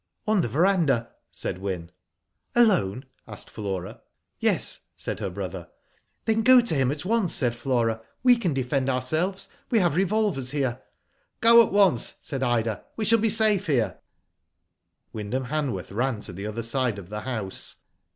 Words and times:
"On 0.27 0.41
the 0.41 0.47
verandah," 0.47 1.11
said 1.31 1.59
Wyn. 1.59 1.91
"Alone?" 2.55 3.05
asked 3.27 3.51
Flora. 3.51 4.01
"Yes," 4.39 4.79
said 4.95 5.19
her 5.19 5.29
brother. 5.29 5.69
"Then 6.25 6.41
go 6.41 6.59
to 6.59 6.73
him 6.73 6.89
at 6.89 7.05
once," 7.05 7.35
said 7.35 7.55
Flora. 7.55 8.01
"We 8.23 8.35
can 8.35 8.51
defend 8.55 8.89
ourselves. 8.89 9.47
We 9.69 9.77
have 9.77 9.95
revolvers 9.95 10.49
here." 10.49 10.81
"Go 11.39 11.61
at 11.63 11.71
once," 11.71 12.15
said 12.19 12.41
Ida. 12.41 12.83
"We 12.95 13.05
shall 13.05 13.19
be 13.19 13.29
safe 13.29 13.67
here." 13.67 13.99
Wyndham 15.13 15.43
Hanworth 15.45 15.91
ran 15.91 16.21
to 16.21 16.33
the 16.33 16.47
other 16.47 16.63
side 16.63 16.97
of 16.97 17.09
the 17.09 17.19
house. 17.21 17.75